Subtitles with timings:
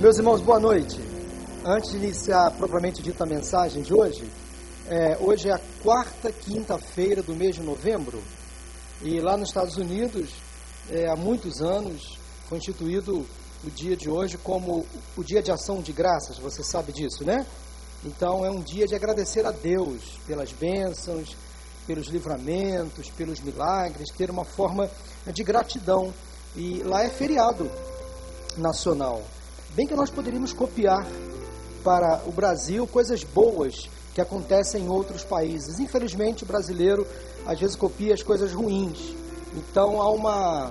[0.00, 1.00] Meus irmãos, boa noite.
[1.64, 4.28] Antes de iniciar propriamente dita a mensagem de hoje,
[4.88, 8.20] é, hoje é a quarta quinta-feira do mês de novembro
[9.00, 10.30] e lá nos Estados Unidos,
[10.90, 12.18] é, há muitos anos,
[12.48, 13.24] foi instituído
[13.64, 14.84] o dia de hoje como
[15.16, 17.46] o dia de ação de graças, você sabe disso, né?
[18.04, 21.36] Então é um dia de agradecer a Deus pelas bênçãos,
[21.86, 24.90] pelos livramentos, pelos milagres, ter uma forma
[25.32, 26.12] de gratidão.
[26.56, 27.70] E lá é feriado
[28.56, 29.22] nacional.
[29.74, 31.04] Bem que nós poderíamos copiar
[31.82, 35.80] para o Brasil coisas boas que acontecem em outros países.
[35.80, 37.04] Infelizmente, o brasileiro
[37.44, 39.16] às vezes copia as coisas ruins.
[39.56, 40.70] Então há uma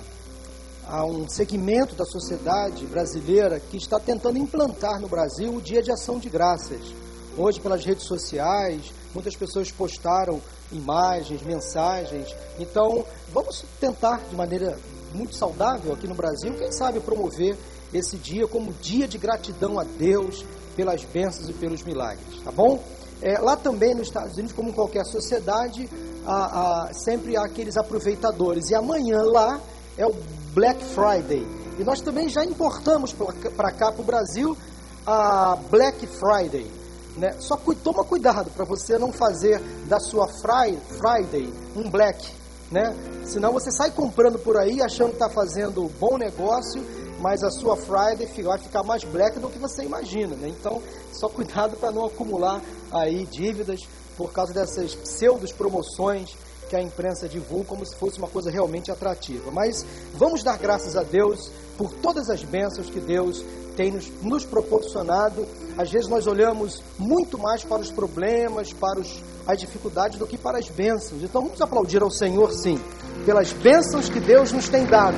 [0.87, 5.91] há um segmento da sociedade brasileira que está tentando implantar no Brasil o Dia de
[5.91, 6.93] Ação de Graças.
[7.37, 10.41] Hoje, pelas redes sociais, muitas pessoas postaram
[10.71, 12.33] imagens, mensagens.
[12.57, 14.77] Então, vamos tentar de maneira
[15.13, 17.57] muito saudável aqui no Brasil, quem sabe promover
[17.93, 22.83] esse dia como dia de gratidão a Deus pelas bênçãos e pelos milagres, tá bom?
[23.21, 25.89] É, lá também nos Estados Unidos, como em qualquer sociedade,
[26.25, 28.69] há, há, sempre há aqueles aproveitadores.
[28.69, 29.61] E amanhã lá
[29.97, 30.13] é o
[30.53, 31.47] Black Friday.
[31.79, 34.57] E nós também já importamos para cá, para o Brasil,
[35.05, 36.69] a Black Friday.
[37.15, 37.35] Né?
[37.39, 42.29] Só toma cuidado para você não fazer da sua Friday um Black.
[42.71, 42.93] Né?
[43.25, 46.83] Senão você sai comprando por aí achando que está fazendo bom negócio
[47.19, 50.47] mas a sua Friday vai ficar mais black do que você imagina, né?
[50.49, 52.61] Então, só cuidado para não acumular
[52.91, 53.81] aí dívidas
[54.17, 56.35] por causa dessas pseudos promoções
[56.69, 59.51] que a imprensa divulga como se fosse uma coisa realmente atrativa.
[59.51, 63.43] Mas vamos dar graças a Deus por todas as bênçãos que Deus
[63.75, 65.45] tem nos, nos proporcionado.
[65.77, 70.37] Às vezes nós olhamos muito mais para os problemas, para os, as dificuldades do que
[70.37, 71.21] para as bênçãos.
[71.23, 72.79] Então vamos aplaudir ao Senhor, sim
[73.25, 75.17] pelas bênçãos que Deus nos tem dado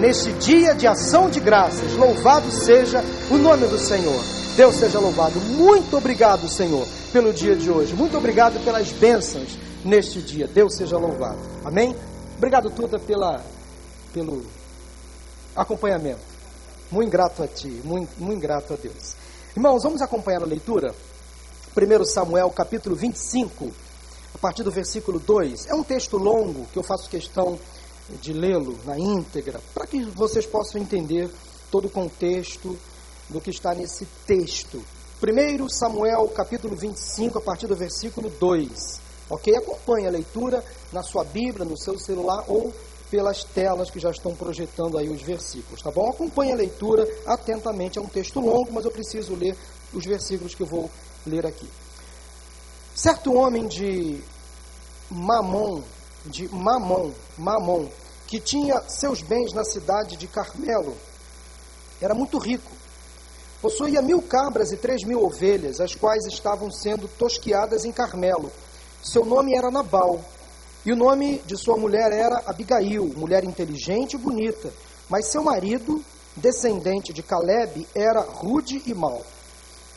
[0.00, 1.92] neste dia de ação de graças.
[1.94, 4.22] Louvado seja o nome do Senhor.
[4.56, 5.38] Deus seja louvado.
[5.40, 7.94] Muito obrigado, Senhor, pelo dia de hoje.
[7.94, 10.46] Muito obrigado pelas bênçãos neste dia.
[10.46, 11.38] Deus seja louvado.
[11.64, 11.94] Amém?
[12.36, 13.42] Obrigado, Tuta, pela,
[14.12, 14.44] pelo
[15.54, 16.20] acompanhamento.
[16.90, 19.14] Muito grato a Ti, muito, muito grato a Deus.
[19.56, 20.94] Irmãos, vamos acompanhar a leitura?
[21.76, 23.72] 1 Samuel, capítulo 25
[24.36, 25.66] a partir do versículo 2.
[25.66, 27.58] É um texto longo que eu faço questão
[28.20, 31.30] de lê-lo na íntegra, para que vocês possam entender
[31.70, 32.78] todo o contexto
[33.30, 34.84] do que está nesse texto.
[35.22, 39.00] 1 Samuel, capítulo 25, a partir do versículo 2.
[39.30, 39.56] Ok?
[39.56, 42.74] Acompanhe a leitura na sua Bíblia, no seu celular ou
[43.10, 46.10] pelas telas que já estão projetando aí os versículos, tá bom?
[46.10, 47.98] Acompanhe a leitura atentamente.
[47.98, 49.56] É um texto longo, mas eu preciso ler
[49.94, 50.90] os versículos que eu vou
[51.26, 51.66] ler aqui.
[52.96, 54.18] Certo homem de
[55.10, 55.82] Mamon,
[56.24, 57.90] de Mamon, Mamon,
[58.26, 60.96] que tinha seus bens na cidade de Carmelo,
[62.00, 62.72] era muito rico.
[63.60, 68.50] Possuía mil cabras e três mil ovelhas, as quais estavam sendo tosquiadas em Carmelo.
[69.02, 70.18] Seu nome era Nabal,
[70.82, 74.72] e o nome de sua mulher era Abigail, mulher inteligente e bonita.
[75.06, 76.02] Mas seu marido,
[76.34, 79.22] descendente de Caleb, era rude e mau.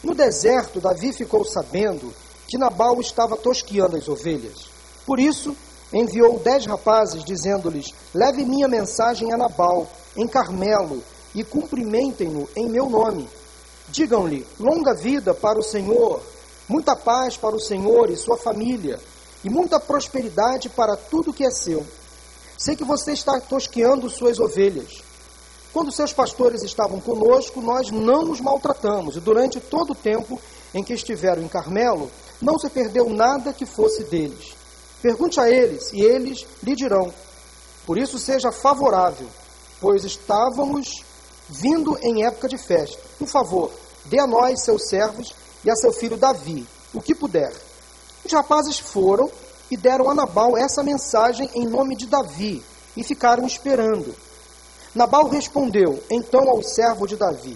[0.03, 2.13] No deserto, Davi ficou sabendo
[2.49, 4.69] que Nabal estava tosquiando as ovelhas.
[5.05, 5.55] Por isso,
[5.93, 9.87] enviou dez rapazes, dizendo-lhes: Leve minha mensagem a Nabal,
[10.17, 11.03] em Carmelo,
[11.35, 13.29] e cumprimentem-no em meu nome.
[13.89, 16.21] Digam-lhe: Longa vida para o Senhor,
[16.67, 18.99] muita paz para o Senhor e sua família,
[19.43, 21.85] e muita prosperidade para tudo que é seu.
[22.57, 25.03] Sei que você está tosqueando suas ovelhas.
[25.71, 30.41] Quando seus pastores estavam conosco, nós não nos maltratamos, e durante todo o tempo
[30.73, 32.09] em que estiveram em Carmelo,
[32.41, 34.55] não se perdeu nada que fosse deles.
[35.01, 37.13] Pergunte a eles, e eles lhe dirão.
[37.85, 39.27] Por isso seja favorável,
[39.79, 41.03] pois estávamos
[41.47, 43.01] vindo em época de festa.
[43.17, 43.71] Por favor,
[44.05, 45.33] dê a nós, seus servos,
[45.63, 47.53] e a seu filho Davi, o que puder.
[48.23, 49.29] Os rapazes foram
[49.71, 52.63] e deram a Nabal essa mensagem em nome de Davi,
[52.95, 54.15] e ficaram esperando.
[54.93, 57.55] Nabal respondeu então ao servo de Davi: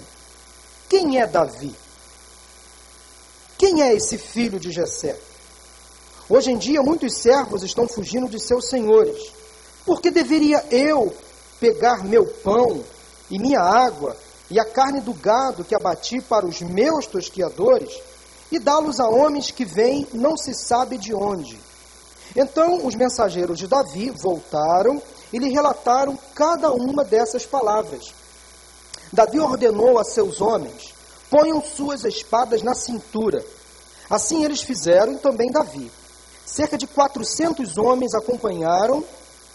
[0.87, 1.75] Quem é Davi?
[3.63, 5.17] Quem é esse filho de Jessé?
[6.27, 9.31] Hoje em dia, muitos servos estão fugindo de seus senhores.
[9.85, 11.15] Por que deveria eu
[11.61, 12.83] pegar meu pão
[13.31, 14.17] e minha água
[14.51, 17.97] e a carne do gado que abati para os meus tosquiadores
[18.51, 21.57] e dá-los a homens que vêm não se sabe de onde?
[22.35, 25.01] Então os mensageiros de Davi voltaram
[25.31, 28.13] e lhe relataram cada uma dessas palavras.
[29.13, 30.92] Davi ordenou a seus homens:
[31.34, 33.44] ponham suas espadas na cintura.
[34.08, 35.91] Assim eles fizeram e também Davi.
[36.46, 39.03] Cerca de 400 homens acompanharam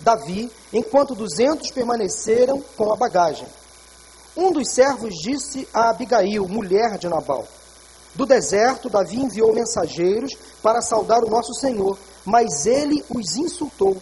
[0.01, 3.47] Davi, enquanto 200 permaneceram com a bagagem.
[4.37, 7.47] Um dos servos disse a Abigail, mulher de Nabal:
[8.13, 13.97] Do deserto, Davi enviou mensageiros para saudar o nosso senhor, mas ele os insultou.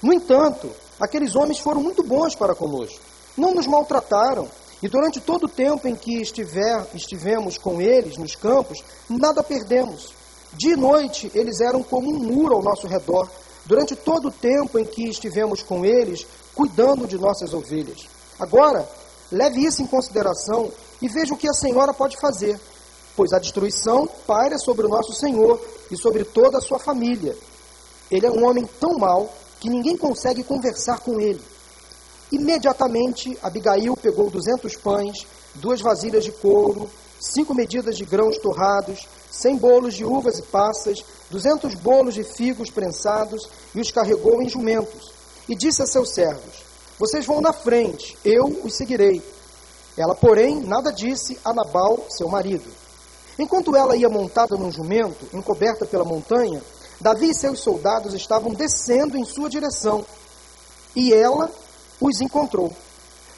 [0.00, 3.00] No entanto, aqueles homens foram muito bons para conosco,
[3.36, 4.48] não nos maltrataram,
[4.82, 10.12] e durante todo o tempo em que estiver, estivemos com eles nos campos, nada perdemos.
[10.52, 13.28] De noite, eles eram como um muro ao nosso redor,
[13.64, 18.06] durante todo o tempo em que estivemos com eles, cuidando de nossas ovelhas.
[18.38, 18.88] Agora,
[19.32, 20.70] leve isso em consideração
[21.00, 22.58] e veja o que a senhora pode fazer,
[23.16, 27.36] pois a destruição paira sobre o nosso Senhor e sobre toda a sua família.
[28.10, 31.40] Ele é um homem tão mau que ninguém consegue conversar com ele.
[32.30, 36.90] Imediatamente, Abigail pegou duzentos pães, duas vasilhas de couro,
[37.20, 42.70] cinco medidas de grãos torrados, cem bolos de uvas e passas, duzentos bolos de figos
[42.70, 45.12] prensados, e os carregou em jumentos.
[45.48, 46.64] E disse a seus servos:
[46.98, 49.22] Vocês vão na frente, eu os seguirei.
[49.96, 52.68] Ela, porém, nada disse a Nabal, seu marido.
[53.38, 56.62] Enquanto ela ia montada num jumento, encoberta pela montanha,
[57.00, 60.04] Davi e seus soldados estavam descendo em sua direção.
[60.94, 61.50] E ela
[62.00, 62.72] os encontrou.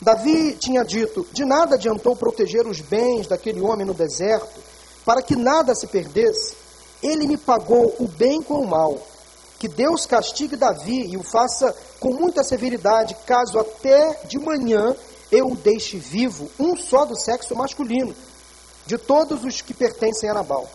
[0.01, 4.61] Davi tinha dito: De nada adiantou proteger os bens daquele homem no deserto,
[5.05, 6.55] para que nada se perdesse.
[7.03, 8.99] Ele me pagou o bem com o mal.
[9.59, 14.95] Que Deus castigue Davi e o faça com muita severidade, caso até de manhã
[15.31, 18.15] eu o deixe vivo, um só do sexo masculino,
[18.87, 20.69] de todos os que pertencem a Nabal.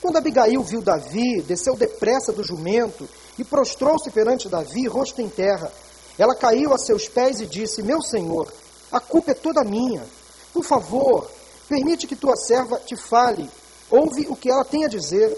[0.00, 3.08] Quando Abigail viu Davi, desceu depressa do jumento
[3.38, 5.72] e prostrou-se perante Davi, rosto em terra.
[6.18, 8.52] Ela caiu a seus pés e disse: Meu senhor,
[8.90, 10.04] a culpa é toda minha.
[10.52, 11.30] Por favor,
[11.68, 13.48] permite que tua serva te fale.
[13.90, 15.36] Ouve o que ela tem a dizer.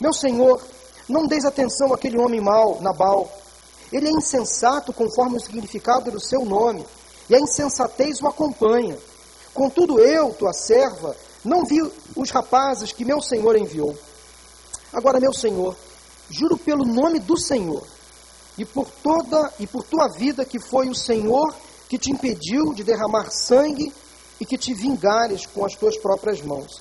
[0.00, 0.62] Meu senhor,
[1.08, 3.30] não deis atenção àquele homem mau, Nabal.
[3.92, 6.86] Ele é insensato conforme o significado do seu nome,
[7.28, 8.96] e a insensatez o acompanha.
[9.52, 11.14] Contudo, eu, tua serva,
[11.44, 11.82] não vi
[12.16, 13.94] os rapazes que meu senhor enviou.
[14.92, 15.76] Agora, meu senhor,
[16.30, 17.82] juro pelo nome do Senhor
[18.58, 21.54] e por toda e por tua vida que foi o Senhor
[21.88, 23.92] que te impediu de derramar sangue
[24.40, 26.80] e que te vingares com as tuas próprias mãos.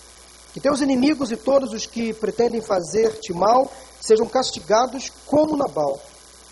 [0.53, 6.00] Que teus inimigos e todos os que pretendem fazer-te mal sejam castigados como Nabal.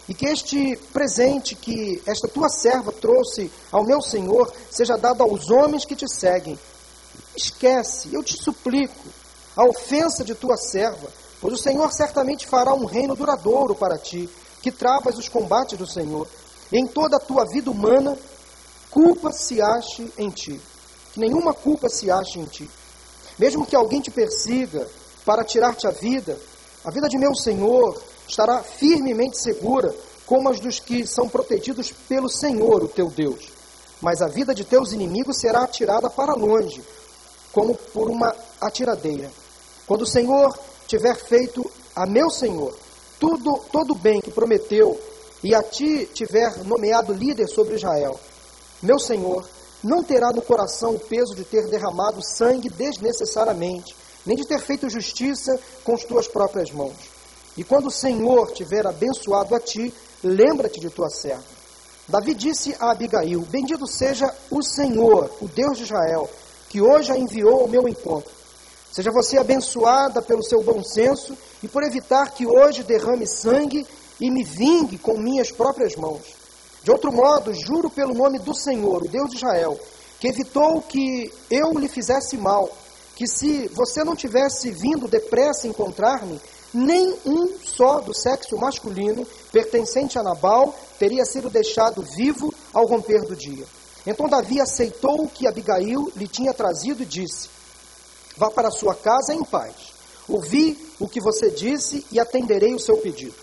[0.07, 5.50] E que este presente que esta tua serva trouxe ao meu Senhor seja dado aos
[5.50, 6.57] homens que te seguem.
[7.36, 9.07] Esquece, eu te suplico,
[9.56, 14.30] a ofensa de tua serva, pois o Senhor certamente fará um reino duradouro para ti
[14.61, 16.27] que travas os combates do Senhor.
[16.71, 18.17] Em toda a tua vida humana,
[18.91, 20.59] culpa se ache em ti.
[21.13, 22.69] Que nenhuma culpa se ache em ti.
[23.38, 24.88] Mesmo que alguém te persiga
[25.25, 26.38] para tirar-te a vida,
[26.83, 29.94] a vida de meu Senhor estará firmemente segura,
[30.25, 33.50] como as dos que são protegidos pelo Senhor, o teu Deus.
[34.01, 36.83] Mas a vida de teus inimigos será atirada para longe,
[37.51, 39.31] como por uma atiradeira.
[39.88, 40.57] Quando o Senhor
[40.88, 42.77] tiver feito a meu Senhor
[43.19, 45.00] tudo, todo bem que prometeu
[45.44, 48.19] e a ti tiver nomeado líder sobre Israel,
[48.81, 49.48] meu Senhor,
[49.83, 53.95] não terá no coração o peso de ter derramado sangue desnecessariamente,
[54.25, 56.95] nem de ter feito justiça com as tuas próprias mãos.
[57.56, 59.94] E quando o Senhor tiver abençoado a ti,
[60.24, 61.44] lembra-te de tua serva.
[62.07, 66.30] Davi disse a Abigail: Bendito seja o Senhor, o Deus de Israel,
[66.68, 68.31] que hoje a enviou ao meu encontro.
[68.92, 73.86] Seja você abençoada pelo seu bom senso e por evitar que hoje derrame sangue
[74.19, 76.22] e me vingue com minhas próprias mãos.
[76.84, 79.80] De outro modo, juro pelo nome do Senhor, o Deus de Israel,
[80.19, 82.69] que evitou que eu lhe fizesse mal,
[83.16, 86.40] que se você não tivesse vindo depressa encontrar-me,
[86.74, 93.26] nem um só do sexo masculino pertencente a Nabal teria sido deixado vivo ao romper
[93.26, 93.66] do dia.
[94.06, 97.50] Então Davi aceitou o que Abigail lhe tinha trazido e disse:
[98.40, 99.74] Vá para sua casa em paz.
[100.26, 103.36] Ouvi o que você disse e atenderei o seu pedido.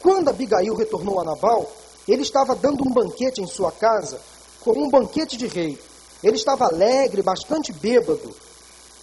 [0.00, 1.70] Quando Abigail retornou a Nabal,
[2.08, 4.20] ele estava dando um banquete em sua casa,
[4.60, 5.80] como um banquete de rei.
[6.20, 8.34] Ele estava alegre, bastante bêbado,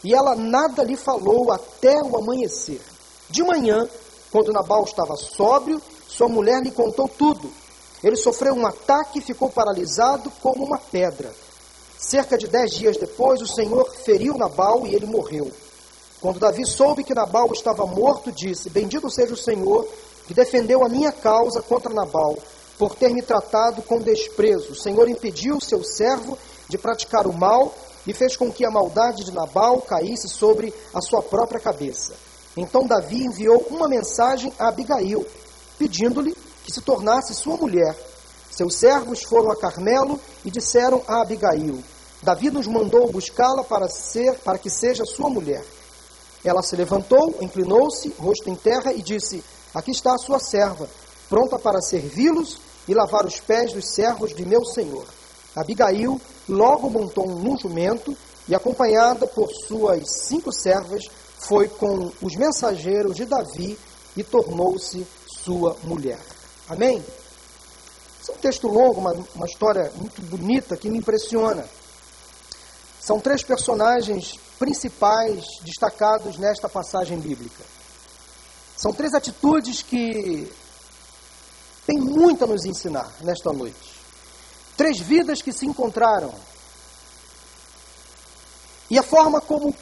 [0.04, 2.82] e ela nada lhe falou até o amanhecer.
[3.30, 3.88] De manhã,
[4.34, 7.50] quando Nabal estava sóbrio, sua mulher lhe contou tudo.
[8.04, 11.34] Ele sofreu um ataque e ficou paralisado como uma pedra.
[12.02, 15.52] Cerca de dez dias depois, o Senhor feriu Nabal e ele morreu.
[16.20, 19.88] Quando Davi soube que Nabal estava morto, disse: Bendito seja o Senhor
[20.26, 22.40] que defendeu a minha causa contra Nabal,
[22.78, 24.72] por ter me tratado com desprezo.
[24.72, 27.72] O Senhor impediu o seu servo de praticar o mal
[28.08, 32.14] e fez com que a maldade de Nabal caísse sobre a sua própria cabeça.
[32.58, 35.24] Então Davi enviou uma mensagem a Abigail,
[35.78, 37.96] pedindo-lhe que se tornasse sua mulher.
[38.52, 41.82] Seus servos foram a Carmelo e disseram a Abigail:
[42.22, 45.64] Davi nos mandou buscá-la para ser, para que seja sua mulher.
[46.44, 49.44] Ela se levantou, inclinou-se, rosto em terra, e disse:
[49.74, 50.90] Aqui está a sua serva,
[51.30, 55.06] pronta para servi-los e lavar os pés dos servos de meu senhor.
[55.56, 58.16] Abigail logo montou um jumento
[58.48, 61.04] e, acompanhada por suas cinco servas,
[61.38, 63.78] foi com os mensageiros de Davi
[64.16, 65.08] e tornou-se
[65.44, 66.20] sua mulher.
[66.68, 67.04] Amém?
[68.32, 71.66] É um texto longo, uma, uma história muito bonita que me impressiona.
[73.00, 77.64] São três personagens principais destacados nesta passagem bíblica.
[78.78, 80.50] São três atitudes que
[81.86, 83.92] têm muito a nos ensinar nesta noite.
[84.78, 86.34] Três vidas que se encontraram.
[88.90, 89.76] E a forma como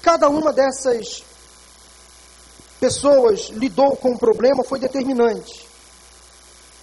[0.00, 1.22] cada uma dessas
[2.78, 5.69] pessoas lidou com o problema foi determinante.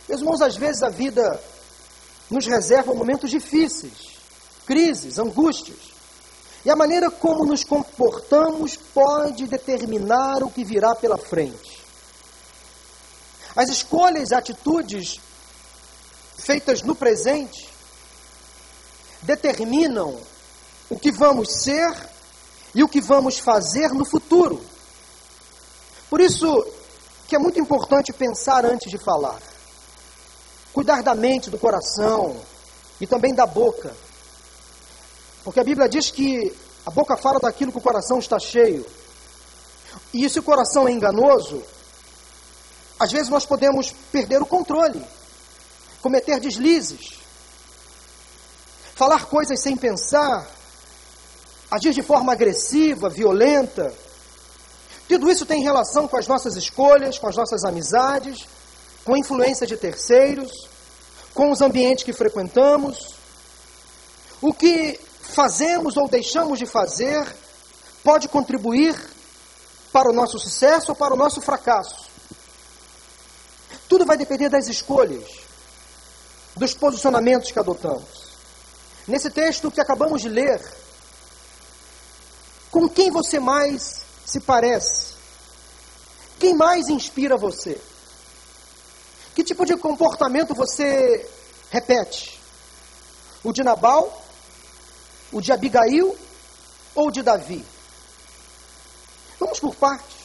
[0.08, 1.42] Meus irmãos, às vezes a vida
[2.30, 4.18] nos reserva momentos difíceis
[4.68, 5.80] crises, angústias.
[6.66, 11.82] E a maneira como nos comportamos pode determinar o que virá pela frente.
[13.56, 15.20] As escolhas e atitudes
[16.38, 17.70] feitas no presente
[19.22, 20.20] determinam
[20.90, 21.92] o que vamos ser
[22.76, 24.62] e o que vamos fazer no futuro.
[26.10, 26.46] Por isso
[27.28, 29.40] que é muito importante pensar antes de falar.
[30.78, 32.38] Cuidar da mente, do coração
[33.02, 33.94] e também da boca
[35.48, 36.54] porque a Bíblia diz que
[36.86, 38.86] a boca fala daquilo que o coração está cheio.
[40.14, 41.64] E se o coração é enganoso,
[43.00, 45.02] às vezes nós podemos perder o controle,
[46.02, 47.14] cometer deslizes,
[48.94, 50.46] falar coisas sem pensar,
[51.72, 53.94] agir de forma agressiva, violenta.
[55.08, 58.46] Tudo isso tem relação com as nossas escolhas, com as nossas amizades,
[59.08, 60.68] com a influência de terceiros,
[61.34, 63.16] com os ambientes que frequentamos.
[64.42, 67.26] O que fazemos ou deixamos de fazer
[68.04, 68.94] pode contribuir
[69.94, 72.10] para o nosso sucesso ou para o nosso fracasso.
[73.88, 75.24] Tudo vai depender das escolhas,
[76.58, 78.28] dos posicionamentos que adotamos.
[79.08, 80.62] Nesse texto que acabamos de ler,
[82.70, 85.14] com quem você mais se parece?
[86.38, 87.80] Quem mais inspira você?
[89.38, 91.30] Que tipo de comportamento você
[91.70, 92.42] repete?
[93.44, 94.26] O de Nabal
[95.32, 96.18] o de Abigail
[96.96, 97.64] ou o de Davi?
[99.40, 100.18] Vamos por partes.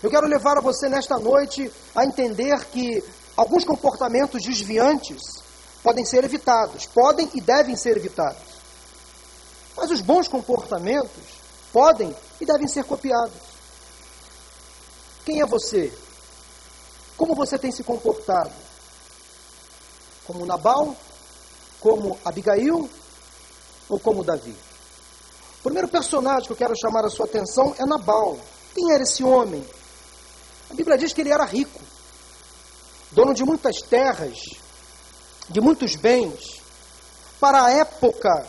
[0.00, 3.02] Eu quero levar a você nesta noite a entender que
[3.36, 5.20] alguns comportamentos desviantes
[5.82, 8.38] podem ser evitados, podem e devem ser evitados.
[9.76, 11.10] Mas os bons comportamentos
[11.72, 13.42] podem e devem ser copiados.
[15.24, 15.92] Quem é você?
[17.16, 18.52] Como você tem se comportado?
[20.26, 20.96] Como Nabal?
[21.80, 22.88] Como Abigail?
[23.88, 24.54] ou como Davi?
[25.60, 28.38] O primeiro personagem que eu quero chamar a sua atenção é Nabal.
[28.74, 29.64] Quem era esse homem?
[30.70, 31.80] A Bíblia diz que ele era rico,
[33.12, 34.38] dono de muitas terras,
[35.48, 36.60] de muitos bens.
[37.38, 38.46] Para a época,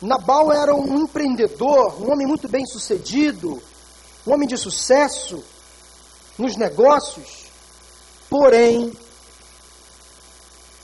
[0.00, 3.62] Nabal era um empreendedor, um homem muito bem sucedido,
[4.26, 5.44] um homem de sucesso
[6.36, 7.37] nos negócios.
[8.28, 8.92] Porém,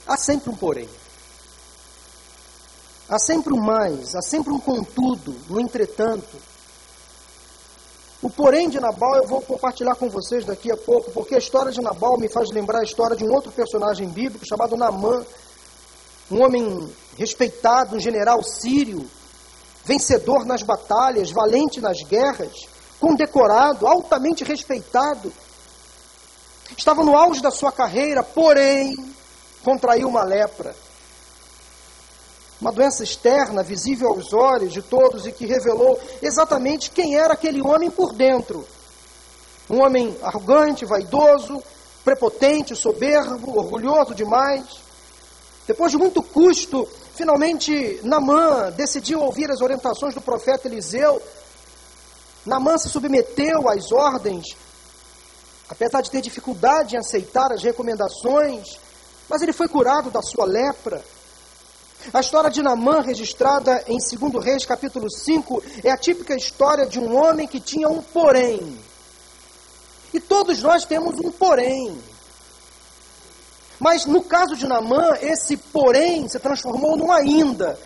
[0.07, 0.89] há sempre um porém.
[3.07, 6.37] Há sempre um mais, há sempre um contudo, no entretanto.
[8.21, 11.71] O porém de Nabal eu vou compartilhar com vocês daqui a pouco, porque a história
[11.71, 15.23] de Nabal me faz lembrar a história de um outro personagem bíblico chamado Naamã,
[16.31, 19.07] um homem respeitado, um general sírio,
[19.83, 22.67] vencedor nas batalhas, valente nas guerras,
[22.99, 25.31] condecorado, altamente respeitado.
[26.77, 28.97] Estava no auge da sua carreira, porém
[29.63, 30.75] contraiu uma lepra
[32.59, 37.61] uma doença externa, visível aos olhos de todos e que revelou exatamente quem era aquele
[37.61, 38.65] homem por dentro.
[39.69, 41.61] Um homem arrogante, vaidoso,
[42.03, 44.63] prepotente, soberbo, orgulhoso demais.
[45.67, 51.21] Depois de muito custo, finalmente Namã decidiu ouvir as orientações do profeta Eliseu.
[52.45, 54.55] Namã se submeteu às ordens,
[55.69, 58.77] apesar de ter dificuldade em aceitar as recomendações,
[59.29, 61.03] mas ele foi curado da sua lepra.
[62.13, 66.99] A história de Namã, registrada em 2 Reis, capítulo 5, é a típica história de
[66.99, 68.77] um homem que tinha um porém.
[70.13, 71.97] E todos nós temos um porém.
[73.79, 77.77] Mas no caso de Namã, esse porém se transformou num ainda.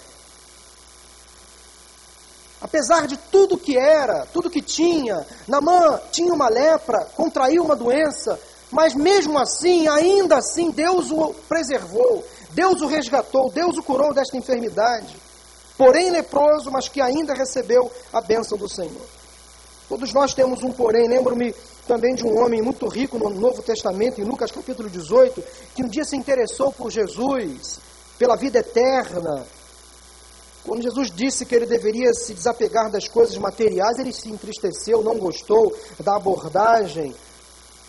[2.62, 8.40] Apesar de tudo que era, tudo que tinha, Namã tinha uma lepra, contraiu uma doença,
[8.70, 12.26] mas mesmo assim, ainda assim, Deus o preservou.
[12.52, 15.16] Deus o resgatou, Deus o curou desta enfermidade.
[15.78, 19.06] porém leproso, mas que ainda recebeu a bênção do Senhor.
[19.88, 21.08] Todos nós temos um porém.
[21.08, 21.56] Lembro-me
[21.88, 25.42] também de um homem muito rico no Novo Testamento, em Lucas capítulo 18,
[25.74, 27.80] que um dia se interessou por Jesus,
[28.18, 29.48] pela vida eterna.
[30.66, 35.18] Quando Jesus disse que ele deveria se desapegar das coisas materiais, ele se entristeceu, não
[35.18, 37.16] gostou da abordagem.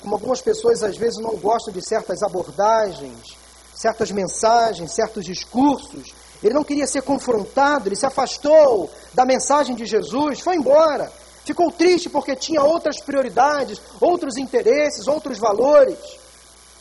[0.01, 3.37] Como algumas pessoas às vezes não gostam de certas abordagens,
[3.75, 6.15] certas mensagens, certos discursos.
[6.43, 11.13] Ele não queria ser confrontado, ele se afastou da mensagem de Jesus, foi embora.
[11.45, 15.99] Ficou triste porque tinha outras prioridades, outros interesses, outros valores.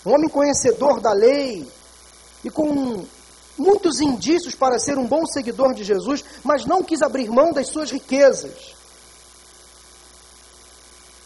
[0.05, 1.67] Um homem conhecedor da lei
[2.43, 3.03] e com
[3.59, 7.67] muitos indícios para ser um bom seguidor de Jesus, mas não quis abrir mão das
[7.67, 8.75] suas riquezas.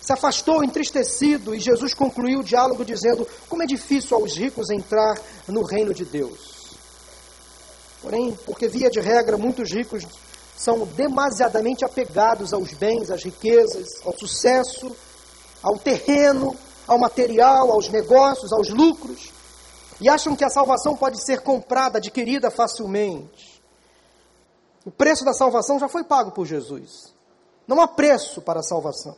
[0.01, 5.17] Se afastou entristecido e Jesus concluiu o diálogo dizendo: Como é difícil aos ricos entrar
[5.47, 6.53] no reino de Deus.
[8.01, 10.03] Porém, porque via de regra muitos ricos
[10.57, 14.93] são demasiadamente apegados aos bens, às riquezas, ao sucesso,
[15.61, 16.53] ao terreno,
[16.85, 19.31] ao material, aos negócios, aos lucros,
[19.99, 23.61] e acham que a salvação pode ser comprada, adquirida facilmente.
[24.85, 27.13] O preço da salvação já foi pago por Jesus.
[27.67, 29.15] Não há preço para a salvação.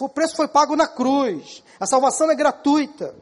[0.00, 1.62] O preço foi pago na cruz.
[1.78, 3.14] A salvação é gratuita.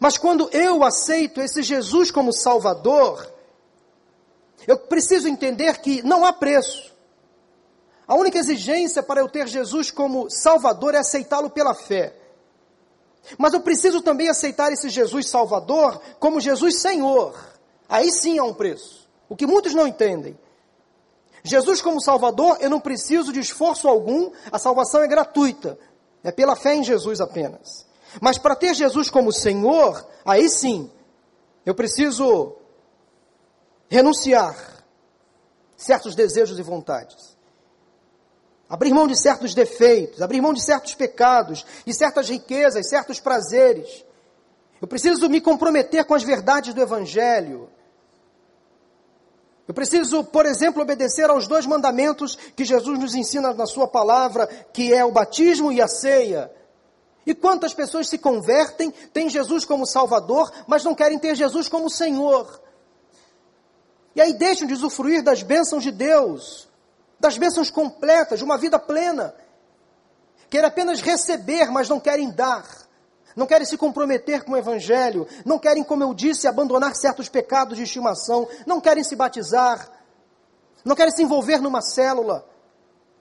[0.00, 3.30] Mas quando eu aceito esse Jesus como Salvador,
[4.66, 6.92] eu preciso entender que não há preço.
[8.06, 12.14] A única exigência para eu ter Jesus como Salvador é aceitá-lo pela fé.
[13.38, 17.34] Mas eu preciso também aceitar esse Jesus Salvador como Jesus Senhor.
[17.88, 19.08] Aí sim há um preço.
[19.28, 20.38] O que muitos não entendem.
[21.42, 25.78] Jesus como Salvador, eu não preciso de esforço algum, a salvação é gratuita.
[26.22, 27.86] É pela fé em Jesus apenas.
[28.20, 30.90] Mas para ter Jesus como Senhor, aí sim,
[31.66, 32.56] eu preciso
[33.88, 34.84] renunciar
[35.76, 37.33] certos desejos e vontades.
[38.68, 44.04] Abrir mão de certos defeitos, abrir mão de certos pecados, de certas riquezas, certos prazeres.
[44.80, 47.68] Eu preciso me comprometer com as verdades do Evangelho.
[49.66, 54.46] Eu preciso, por exemplo, obedecer aos dois mandamentos que Jesus nos ensina na Sua palavra,
[54.72, 56.50] que é o batismo e a ceia.
[57.26, 61.88] E quantas pessoas se convertem, têm Jesus como Salvador, mas não querem ter Jesus como
[61.88, 62.60] Senhor?
[64.14, 66.68] E aí deixam de usufruir das bênçãos de Deus,
[67.18, 69.34] das bênçãos completas, de uma vida plena.
[70.50, 72.64] Querem apenas receber, mas não querem dar.
[73.34, 75.26] Não querem se comprometer com o Evangelho.
[75.44, 78.48] Não querem, como eu disse, abandonar certos pecados de estimação.
[78.66, 79.90] Não querem se batizar.
[80.84, 82.46] Não querem se envolver numa célula.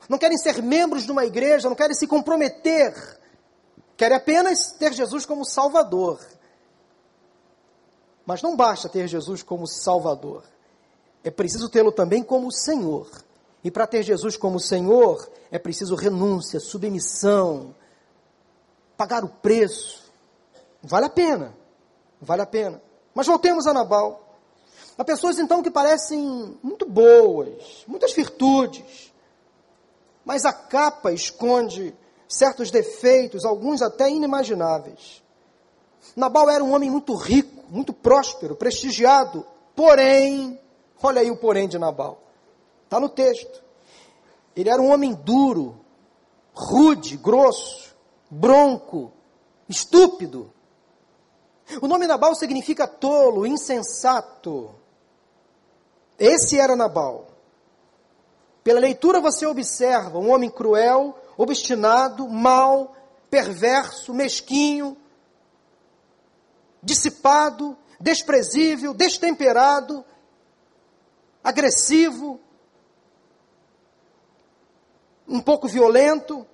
[0.07, 1.67] Não querem ser membros de uma igreja.
[1.67, 2.93] Não querem se comprometer.
[3.97, 6.19] Querem apenas ter Jesus como Salvador.
[8.25, 10.43] Mas não basta ter Jesus como Salvador
[11.23, 13.07] é preciso tê-lo também como Senhor.
[13.63, 17.73] E para ter Jesus como Senhor, é preciso renúncia, submissão,
[18.97, 20.11] pagar o preço.
[20.81, 21.55] Vale a pena,
[22.21, 22.81] vale a pena.
[23.13, 24.37] Mas voltemos a Nabal.
[24.97, 29.11] Há pessoas então que parecem muito boas, muitas virtudes,
[30.23, 31.95] mas a capa esconde
[32.27, 35.23] certos defeitos, alguns até inimagináveis.
[36.15, 39.45] Nabal era um homem muito rico, muito próspero, prestigiado,
[39.75, 40.59] porém
[41.03, 42.23] Olha aí o porém de Nabal.
[42.93, 43.63] Está no texto.
[44.55, 45.83] Ele era um homem duro,
[46.53, 47.95] rude, grosso,
[48.29, 49.11] bronco,
[49.67, 50.53] estúpido.
[51.81, 54.75] O nome Nabal significa tolo, insensato.
[56.19, 57.29] Esse era Nabal.
[58.63, 62.95] Pela leitura você observa um homem cruel, obstinado, mau,
[63.27, 64.95] perverso, mesquinho,
[66.83, 70.05] dissipado, desprezível, destemperado,
[71.43, 72.39] agressivo,
[75.27, 76.45] um pouco violento,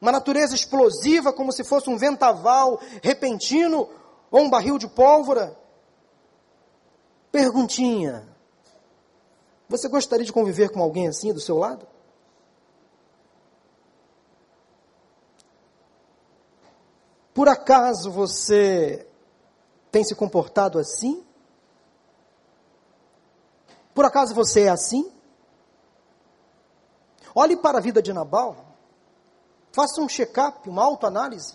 [0.00, 3.88] uma natureza explosiva, como se fosse um ventaval repentino
[4.30, 5.58] ou um barril de pólvora.
[7.32, 8.28] Perguntinha:
[9.68, 11.86] você gostaria de conviver com alguém assim do seu lado?
[17.32, 19.06] Por acaso você
[19.90, 21.24] tem se comportado assim?
[23.94, 25.13] Por acaso você é assim?
[27.34, 28.56] Olhe para a vida de Nabal.
[29.72, 31.54] Faça um check-up, uma autoanálise.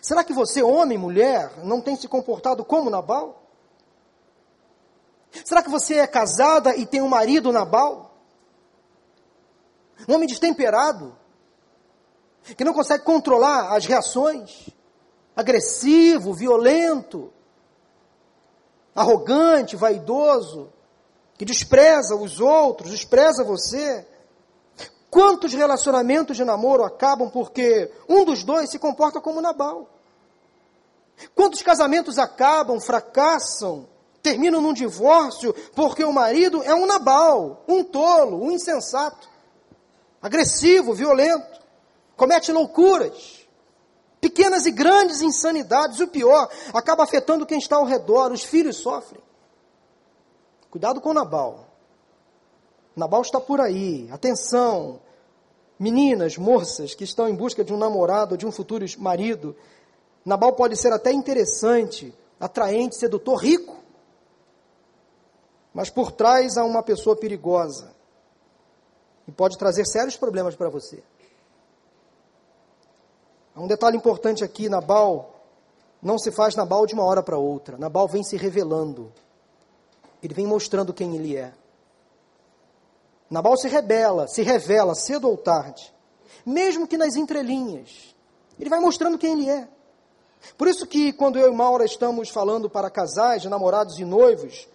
[0.00, 3.42] Será que você, homem, mulher, não tem se comportado como Nabal?
[5.44, 8.14] Será que você é casada e tem um marido Nabal?
[10.08, 11.16] Um homem destemperado,
[12.56, 14.68] que não consegue controlar as reações,
[15.34, 17.32] agressivo, violento,
[18.94, 20.72] arrogante, vaidoso,
[21.36, 24.06] que despreza os outros, despreza você.
[25.12, 29.86] Quantos relacionamentos de namoro acabam porque um dos dois se comporta como Nabal?
[31.34, 33.86] Quantos casamentos acabam, fracassam,
[34.22, 39.28] terminam num divórcio porque o marido é um Nabal, um tolo, um insensato,
[40.22, 41.60] agressivo, violento,
[42.16, 43.46] comete loucuras,
[44.18, 46.00] pequenas e grandes insanidades.
[46.00, 49.20] O pior, acaba afetando quem está ao redor, os filhos sofrem.
[50.70, 51.71] Cuidado com Nabal.
[52.94, 54.08] Nabal está por aí.
[54.10, 55.00] Atenção,
[55.78, 59.56] meninas, moças que estão em busca de um namorado de um futuro marido.
[60.24, 63.76] Nabal pode ser até interessante, atraente, sedutor, rico.
[65.72, 67.92] Mas por trás há uma pessoa perigosa.
[69.26, 71.02] E pode trazer sérios problemas para você.
[73.54, 75.32] Há um detalhe importante aqui: Nabal
[76.02, 77.78] não se faz Nabal de uma hora para outra.
[77.78, 79.12] Nabal vem se revelando.
[80.22, 81.52] Ele vem mostrando quem ele é.
[83.32, 85.90] Nabal se rebela, se revela cedo ou tarde,
[86.44, 88.14] mesmo que nas entrelinhas.
[88.60, 89.66] Ele vai mostrando quem ele é.
[90.58, 94.68] Por isso que quando eu e Maura estamos falando para casais, namorados e noivos,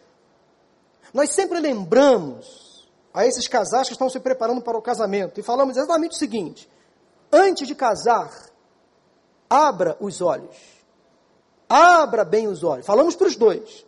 [1.14, 5.78] nós sempre lembramos a esses casais que estão se preparando para o casamento e falamos
[5.78, 6.68] exatamente o seguinte:
[7.32, 8.32] antes de casar,
[9.48, 10.58] abra os olhos.
[11.70, 12.88] Abra bem os olhos.
[12.88, 13.86] Falamos para os dois.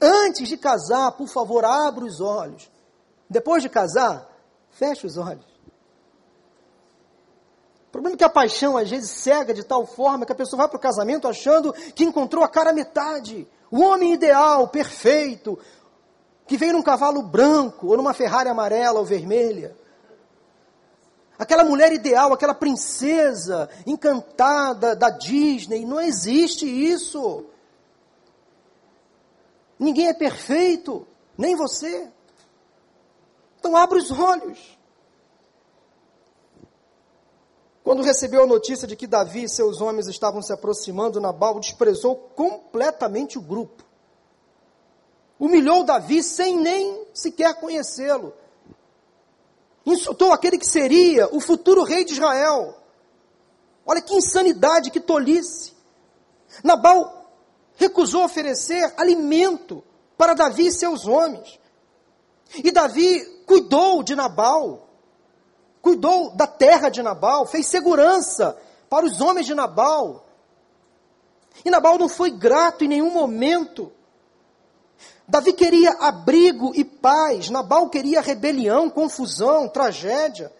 [0.00, 2.70] Antes de casar, por favor, abra os olhos.
[3.28, 4.28] Depois de casar,
[4.70, 5.44] feche os olhos.
[7.88, 10.58] O problema é que a paixão às vezes cega de tal forma que a pessoa
[10.58, 13.48] vai para o casamento achando que encontrou a cara metade.
[13.70, 15.58] O homem ideal, perfeito,
[16.46, 19.76] que vem num cavalo branco ou numa Ferrari amarela ou vermelha.
[21.36, 27.46] Aquela mulher ideal, aquela princesa encantada da Disney, não existe isso.
[29.80, 32.06] Ninguém é perfeito, nem você.
[33.58, 34.78] Então abra os olhos.
[37.82, 42.14] Quando recebeu a notícia de que Davi e seus homens estavam se aproximando, Nabal desprezou
[42.14, 43.82] completamente o grupo.
[45.38, 48.34] Humilhou Davi sem nem sequer conhecê-lo.
[49.86, 52.76] Insultou aquele que seria o futuro rei de Israel.
[53.86, 55.72] Olha que insanidade, que tolice.
[56.62, 57.19] Nabal
[57.80, 59.82] recusou oferecer alimento
[60.16, 61.58] para Davi e seus homens.
[62.62, 64.90] E Davi cuidou de Nabal
[65.80, 68.56] cuidou da terra de Nabal, fez segurança
[68.88, 70.26] para os homens de Nabal.
[71.64, 73.92] E Nabal não foi grato em nenhum momento.
[75.26, 80.52] Davi queria abrigo e paz, Nabal queria rebelião, confusão, tragédia.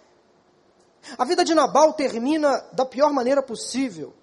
[1.19, 4.15] A vida de Nabal termina da pior maneira possível.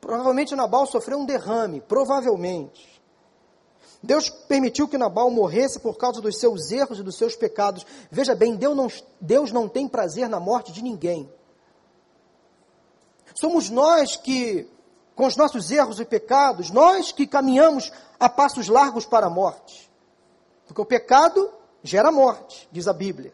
[0.00, 2.96] Provavelmente Nabal sofreu um derrame, provavelmente.
[4.02, 7.84] Deus permitiu que Nabal morresse por causa dos seus erros e dos seus pecados.
[8.10, 8.88] Veja bem, Deus não,
[9.20, 11.28] Deus não tem prazer na morte de ninguém.
[13.34, 14.68] Somos nós que,
[15.14, 19.90] com os nossos erros e pecados, nós que caminhamos a passos largos para a morte.
[20.66, 23.32] Porque o pecado gera morte, diz a Bíblia.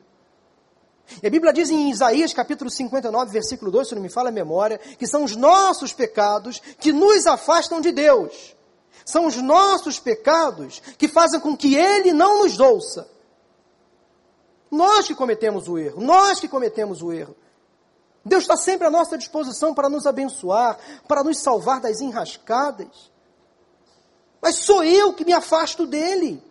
[1.21, 4.33] E a Bíblia diz em Isaías capítulo 59, versículo 2, se não me fala a
[4.33, 8.55] memória, que são os nossos pecados que nos afastam de Deus.
[9.05, 13.09] São os nossos pecados que fazem com que Ele não nos ouça.
[14.71, 17.37] Nós que cometemos o erro, nós que cometemos o erro.
[18.25, 23.11] Deus está sempre à nossa disposição para nos abençoar, para nos salvar das enrascadas.
[24.41, 26.43] Mas sou eu que me afasto dele.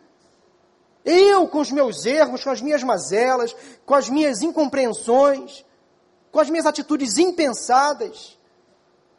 [1.03, 5.65] Eu, com os meus erros, com as minhas mazelas, com as minhas incompreensões,
[6.31, 8.37] com as minhas atitudes impensadas.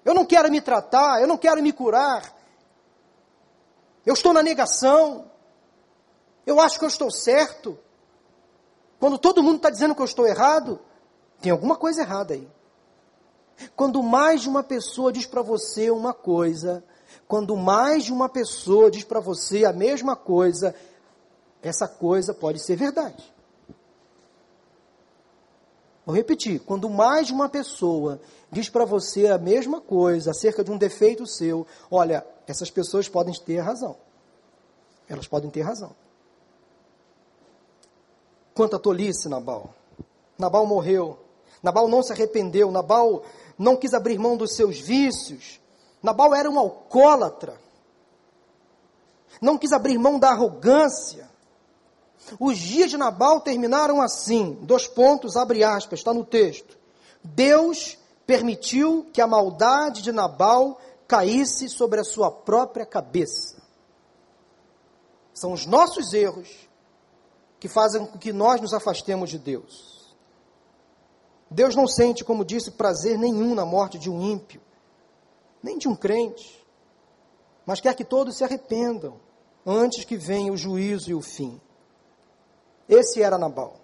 [0.05, 2.35] Eu não quero me tratar, eu não quero me curar,
[4.05, 5.31] eu estou na negação.
[6.45, 7.79] Eu acho que eu estou certo.
[8.99, 10.81] Quando todo mundo está dizendo que eu estou errado,
[11.40, 12.49] tem alguma coisa errada aí.
[13.77, 16.83] Quando mais de uma pessoa diz para você uma coisa,
[17.29, 20.75] quando mais de uma pessoa diz para você a mesma coisa,
[21.62, 23.33] essa coisa pode ser verdade.
[26.05, 28.20] Vou repetir: quando mais de uma pessoa
[28.51, 33.33] diz para você a mesma coisa acerca de um defeito seu, olha, essas pessoas podem
[33.35, 33.96] ter razão.
[35.09, 35.94] Elas podem ter razão.
[38.55, 39.75] Quanta tolice, Nabal.
[40.38, 41.18] Nabal morreu.
[41.62, 42.70] Nabal não se arrependeu.
[42.70, 43.22] Nabal
[43.57, 45.61] não quis abrir mão dos seus vícios.
[46.03, 47.61] Nabal era um alcoólatra.
[49.40, 51.31] Não quis abrir mão da arrogância.
[52.38, 54.58] Os dias de Nabal terminaram assim.
[54.62, 56.78] Dois pontos, abre aspas, está no texto.
[57.22, 63.62] Deus permitiu que a maldade de Nabal caísse sobre a sua própria cabeça.
[65.35, 66.48] São os nossos erros
[67.58, 70.14] que fazem com que nós nos afastemos de Deus.
[71.50, 74.61] Deus não sente, como disse, prazer nenhum na morte de um ímpio,
[75.62, 76.64] nem de um crente,
[77.66, 79.20] mas quer que todos se arrependam
[79.64, 81.61] antes que venha o juízo e o fim.
[82.88, 83.77] Esse era Nabal.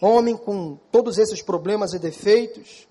[0.00, 2.88] Homem com todos esses problemas e defeitos,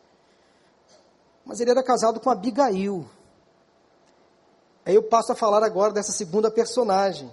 [1.45, 3.05] mas ele era casado com Abigail.
[4.85, 7.31] Aí eu passo a falar agora dessa segunda personagem.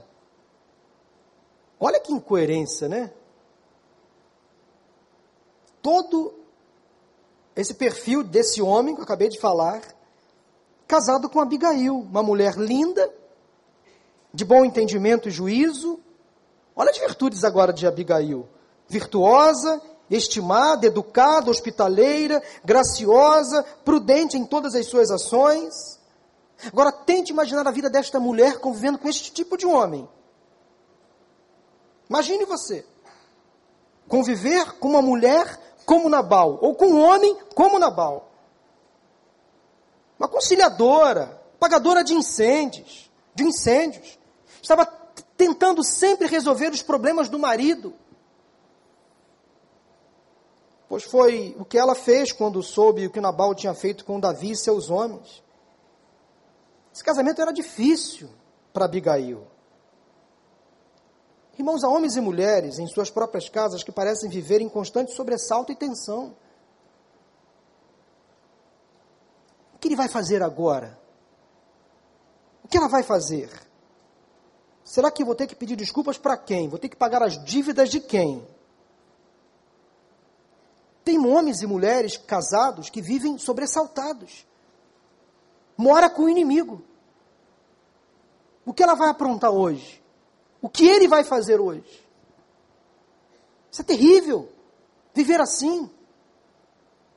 [1.80, 3.12] Olha que incoerência, né?
[5.80, 6.34] Todo
[7.54, 9.82] esse perfil desse homem que eu acabei de falar,
[10.86, 13.12] casado com Abigail, uma mulher linda,
[14.32, 16.00] de bom entendimento e juízo.
[16.78, 18.48] Olha as virtudes agora de Abigail:
[18.88, 25.98] virtuosa, estimada, educada, hospitaleira, graciosa, prudente em todas as suas ações
[26.66, 30.08] Agora tente imaginar a vida desta mulher convivendo com este tipo de homem.
[32.10, 32.84] Imagine você
[34.08, 38.30] conviver com uma mulher como Nabal, ou com um homem como Nabal.
[40.18, 44.18] Uma conciliadora, pagadora de incêndios, de incêndios.
[44.60, 44.84] Estava
[45.38, 47.94] tentando sempre resolver os problemas do marido.
[50.88, 54.50] Pois foi o que ela fez quando soube o que Nabal tinha feito com Davi
[54.50, 55.42] e seus homens.
[56.92, 58.28] Esse casamento era difícil
[58.72, 59.46] para Abigail.
[61.56, 65.70] Irmãos, há homens e mulheres em suas próprias casas que parecem viver em constante sobressalto
[65.70, 66.34] e tensão.
[69.74, 70.98] O que ele vai fazer agora?
[72.64, 73.67] O que ela vai fazer?
[74.88, 76.66] Será que vou ter que pedir desculpas para quem?
[76.66, 78.42] Vou ter que pagar as dívidas de quem?
[81.04, 84.46] Tem homens e mulheres casados que vivem sobressaltados.
[85.76, 86.82] Mora com o inimigo.
[88.64, 90.02] O que ela vai aprontar hoje?
[90.62, 92.02] O que ele vai fazer hoje?
[93.70, 94.48] Isso é terrível.
[95.12, 95.90] Viver assim.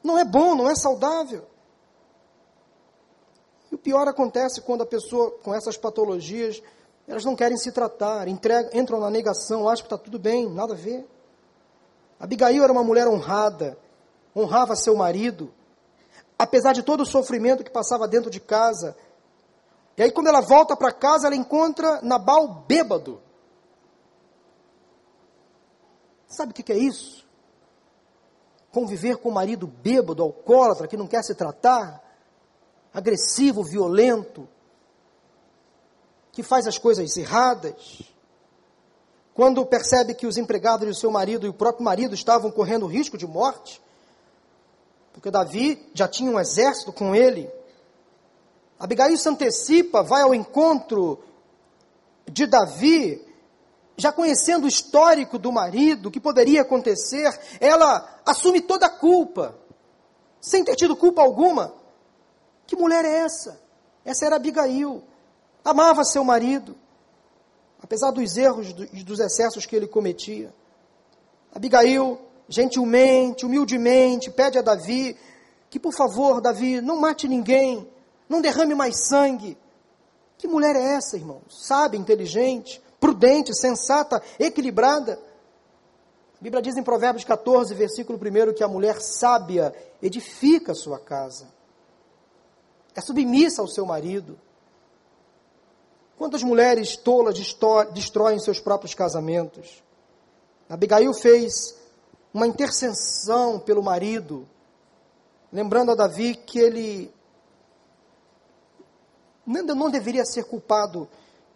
[0.04, 1.48] Não é bom, não é saudável.
[3.72, 6.62] E o pior acontece quando a pessoa com essas patologias,
[7.12, 10.74] elas não querem se tratar, entregam, entram na negação, acham que está tudo bem, nada
[10.74, 11.06] a ver.
[12.20, 13.78] Abigail era uma mulher honrada,
[14.36, 15.54] honrava seu marido,
[16.40, 18.96] apesar de todo o sofrimento que passava dentro de casa,
[19.98, 23.22] e aí, quando ela volta para casa, ela encontra Nabal bêbado.
[26.28, 27.28] Sabe o que é isso?
[28.72, 32.02] Conviver com o marido bêbado, alcoólatra, que não quer se tratar,
[32.94, 34.48] agressivo, violento,
[36.32, 38.02] que faz as coisas erradas.
[39.34, 43.18] Quando percebe que os empregados do seu marido e o próprio marido estavam correndo risco
[43.18, 43.82] de morte,
[45.14, 47.50] porque Davi já tinha um exército com ele,
[48.80, 51.24] Abigail se antecipa, vai ao encontro
[52.28, 53.24] de Davi,
[53.96, 59.56] já conhecendo o histórico do marido, o que poderia acontecer, ela assume toda a culpa,
[60.40, 61.74] sem ter tido culpa alguma.
[62.66, 63.62] Que mulher é essa?
[64.04, 65.04] Essa era Abigail.
[65.64, 66.76] Amava seu marido,
[67.82, 70.54] apesar dos erros e dos excessos que ele cometia.
[71.54, 75.18] Abigail, gentilmente, humildemente, pede a Davi
[75.70, 77.88] que, por favor, Davi, não mate ninguém,
[78.28, 79.58] não derrame mais sangue.
[80.38, 81.44] Que mulher é essa, irmãos?
[81.50, 85.20] Sábia, inteligente, prudente, sensata, equilibrada.
[86.40, 91.48] A Bíblia diz em Provérbios 14, versículo 1, que a mulher sábia edifica sua casa.
[92.96, 94.38] É submissa ao seu marido.
[96.22, 97.36] Quantas mulheres tolas
[97.96, 99.82] destroem seus próprios casamentos?
[100.70, 101.76] Abigail fez
[102.32, 104.48] uma intercessão pelo marido,
[105.52, 107.12] lembrando a Davi que ele
[109.48, 111.10] não deveria ser culpado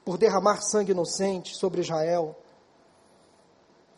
[0.03, 2.35] por derramar sangue inocente sobre Israel.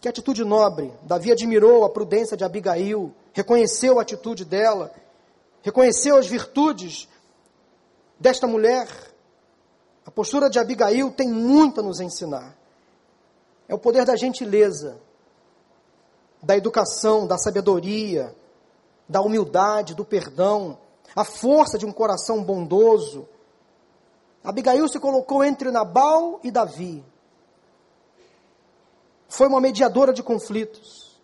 [0.02, 0.92] Que atitude nobre!
[1.04, 4.94] Davi admirou a prudência de Abigail, reconheceu a atitude dela,
[5.62, 7.08] reconheceu as virtudes
[8.20, 9.16] desta mulher.
[10.08, 12.58] A postura de Abigail tem muito a nos ensinar.
[13.68, 14.98] É o poder da gentileza,
[16.42, 18.34] da educação, da sabedoria,
[19.08, 20.80] da humildade, do perdão,
[21.16, 23.28] a força de um coração bondoso,
[24.44, 27.04] Abigail se colocou entre Nabal e Davi.
[29.28, 31.20] Foi uma mediadora de conflitos.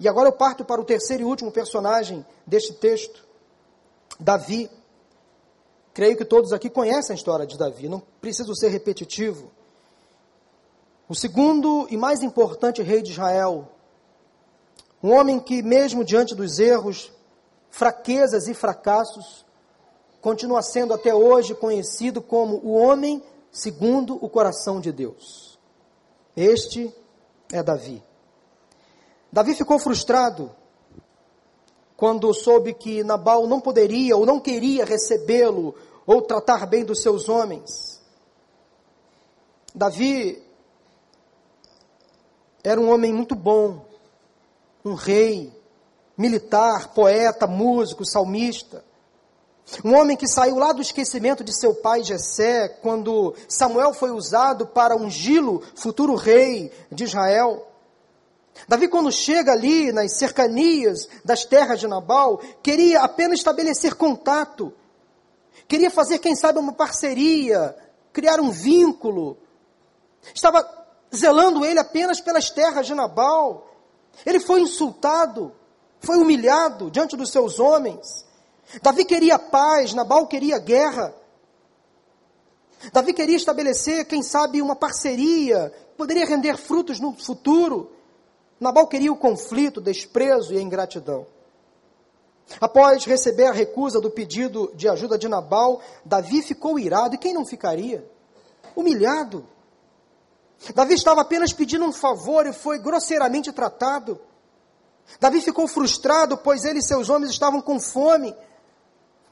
[0.00, 3.24] E agora eu parto para o terceiro e último personagem deste texto,
[4.18, 4.68] Davi.
[6.00, 9.50] Creio que todos aqui conhecem a história de Davi, não preciso ser repetitivo.
[11.06, 13.68] O segundo e mais importante rei de Israel,
[15.02, 17.12] um homem que, mesmo diante dos erros,
[17.68, 19.44] fraquezas e fracassos,
[20.22, 25.58] continua sendo até hoje conhecido como o homem segundo o coração de Deus.
[26.34, 26.90] Este
[27.52, 28.02] é Davi.
[29.30, 30.50] Davi ficou frustrado
[31.94, 35.74] quando soube que Nabal não poderia ou não queria recebê-lo
[36.06, 38.00] ou tratar bem dos seus homens.
[39.74, 40.42] Davi
[42.62, 43.86] era um homem muito bom,
[44.84, 45.52] um rei,
[46.16, 48.84] militar, poeta, músico, salmista.
[49.84, 54.66] Um homem que saiu lá do esquecimento de seu pai Jessé, quando Samuel foi usado
[54.66, 57.66] para ungí-lo, futuro rei de Israel.
[58.68, 64.72] Davi, quando chega ali nas cercanias das terras de Nabal, queria apenas estabelecer contato,
[65.68, 67.76] queria fazer, quem sabe, uma parceria,
[68.12, 69.38] criar um vínculo.
[70.34, 70.68] Estava
[71.14, 73.68] zelando ele apenas pelas terras de Nabal.
[74.24, 75.52] Ele foi insultado,
[76.00, 78.24] foi humilhado diante dos seus homens.
[78.82, 81.14] Davi queria paz, Nabal queria guerra.
[82.92, 87.92] Davi queria estabelecer, quem sabe, uma parceria, poderia render frutos no futuro.
[88.58, 91.26] Nabal queria o conflito, o desprezo e a ingratidão.
[92.58, 97.34] Após receber a recusa do pedido de ajuda de Nabal, Davi ficou irado, e quem
[97.34, 98.08] não ficaria?
[98.74, 99.46] Humilhado.
[100.74, 104.20] Davi estava apenas pedindo um favor e foi grosseiramente tratado.
[105.18, 108.34] Davi ficou frustrado, pois ele e seus homens estavam com fome,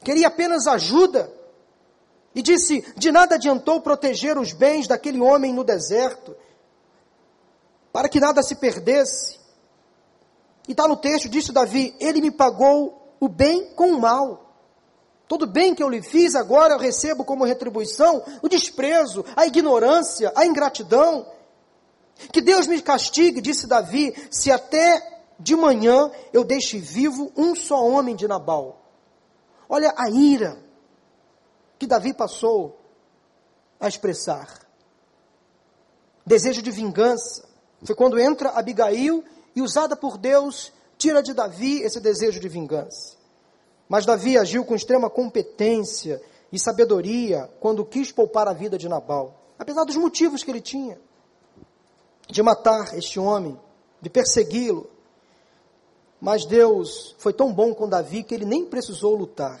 [0.03, 1.31] queria apenas ajuda.
[2.33, 6.35] E disse: De nada adiantou proteger os bens daquele homem no deserto
[7.91, 9.39] para que nada se perdesse.
[10.67, 14.45] E está no texto, disse Davi: Ele me pagou o bem com o mal.
[15.27, 20.31] Todo bem que eu lhe fiz, agora eu recebo como retribuição o desprezo, a ignorância,
[20.35, 21.27] a ingratidão.
[22.33, 27.87] Que Deus me castigue, disse Davi, se até de manhã eu deixe vivo um só
[27.87, 28.81] homem de Nabal.
[29.69, 30.57] Olha a ira
[31.77, 32.79] que Davi passou
[33.79, 34.67] a expressar.
[36.25, 37.47] Desejo de vingança,
[37.83, 39.23] foi quando entra Abigail
[39.55, 43.17] e, usada por Deus, tira de Davi esse desejo de vingança.
[43.87, 49.41] Mas Davi agiu com extrema competência e sabedoria quando quis poupar a vida de Nabal,
[49.57, 50.99] apesar dos motivos que ele tinha
[52.29, 53.59] de matar este homem,
[53.99, 54.87] de persegui-lo.
[56.21, 59.59] Mas Deus foi tão bom com Davi que ele nem precisou lutar.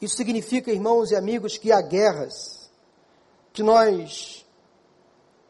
[0.00, 2.70] Isso significa, irmãos e amigos, que há guerras
[3.52, 4.44] que nós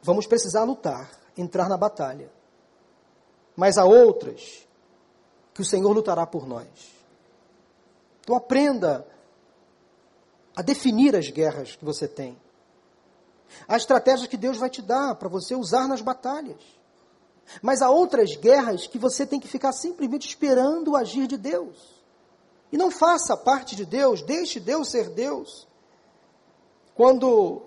[0.02, 2.30] vamos precisar lutar, entrar na batalha.
[3.56, 4.66] Mas há outras
[5.52, 6.66] que o Senhor lutará por nós.
[8.20, 9.06] Então aprenda
[10.56, 12.36] a definir as guerras que você tem.
[13.68, 16.60] Há estratégias que Deus vai te dar para você usar nas batalhas.
[17.62, 21.76] Mas há outras guerras que você tem que ficar simplesmente esperando o agir de Deus.
[22.72, 25.68] E não faça parte de Deus, deixe Deus ser Deus.
[26.94, 27.62] Quando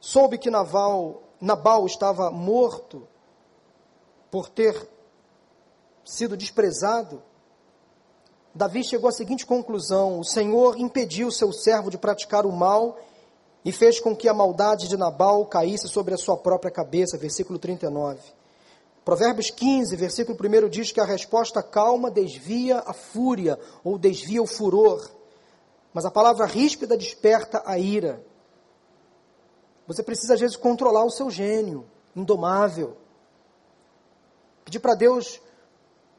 [0.00, 3.08] soube que Naval Nabal estava morto
[4.32, 4.88] por ter
[6.02, 7.22] sido desprezado,
[8.54, 12.98] Davi chegou à seguinte conclusão: o Senhor impediu seu servo de praticar o mal
[13.62, 17.18] e fez com que a maldade de Nabal caísse sobre a sua própria cabeça.
[17.18, 18.20] Versículo 39.
[19.04, 24.46] Provérbios 15, versículo 1 diz que a resposta calma desvia a fúria ou desvia o
[24.46, 25.10] furor,
[25.92, 28.24] mas a palavra ríspida desperta a ira.
[29.86, 31.84] Você precisa, às vezes, controlar o seu gênio,
[32.16, 33.01] indomável.
[34.64, 35.40] Pedir para Deus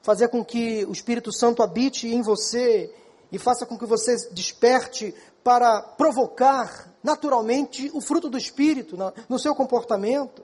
[0.01, 2.93] fazer com que o Espírito Santo habite em você
[3.32, 9.56] e faça com que você desperte para provocar naturalmente o fruto do Espírito no seu
[9.56, 10.43] comportamento.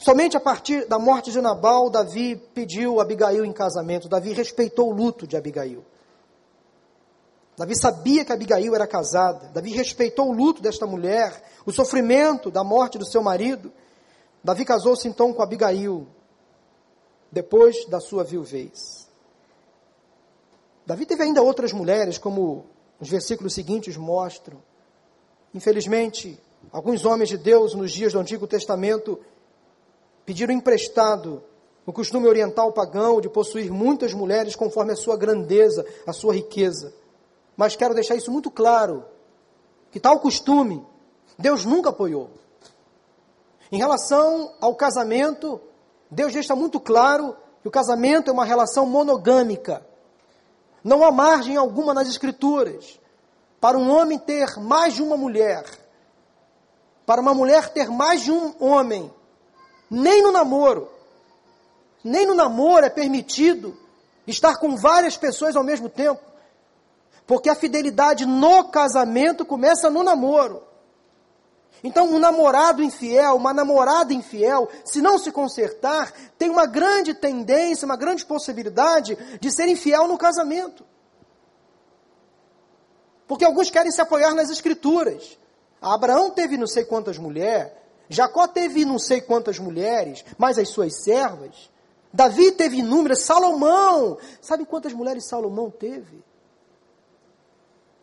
[0.00, 4.08] Somente a partir da morte de Nabal, Davi pediu Abigail em casamento.
[4.08, 5.84] Davi respeitou o luto de Abigail.
[7.56, 9.48] Davi sabia que Abigail era casada.
[9.48, 13.72] Davi respeitou o luto desta mulher, o sofrimento da morte do seu marido.
[14.44, 16.06] Davi casou-se então com Abigail,
[17.30, 19.08] depois da sua viuvez.
[20.86, 22.66] Davi teve ainda outras mulheres, como
[22.98, 24.58] os versículos seguintes mostram.
[25.54, 26.38] Infelizmente,
[26.72, 29.20] alguns homens de Deus nos dias do Antigo Testamento
[30.24, 31.42] pediram emprestado
[31.84, 36.92] o costume oriental pagão de possuir muitas mulheres conforme a sua grandeza, a sua riqueza
[37.58, 39.04] mas quero deixar isso muito claro:
[39.90, 40.86] que tal costume
[41.36, 42.30] Deus nunca apoiou.
[43.72, 45.60] Em relação ao casamento,
[46.10, 49.86] Deus deixa muito claro que o casamento é uma relação monogâmica.
[50.82, 52.98] Não há margem alguma nas Escrituras
[53.60, 55.64] para um homem ter mais de uma mulher,
[57.04, 59.12] para uma mulher ter mais de um homem,
[59.90, 60.88] nem no namoro.
[62.04, 63.76] Nem no namoro é permitido
[64.26, 66.20] estar com várias pessoas ao mesmo tempo.
[67.26, 70.62] Porque a fidelidade no casamento começa no namoro.
[71.82, 77.86] Então, um namorado infiel, uma namorada infiel, se não se consertar, tem uma grande tendência,
[77.86, 80.84] uma grande possibilidade de ser infiel no casamento.
[83.26, 85.38] Porque alguns querem se apoiar nas escrituras.
[85.80, 87.70] Abraão teve não sei quantas mulheres,
[88.08, 91.70] Jacó teve não sei quantas mulheres, mais as suas servas.
[92.12, 94.16] Davi teve inúmeras, Salomão.
[94.40, 96.24] Sabe quantas mulheres Salomão teve?